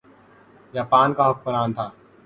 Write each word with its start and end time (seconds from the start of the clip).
Japan 0.73 1.13
کا 1.13 1.29
حکمران 1.29 1.73
تھا۔ 1.73 1.89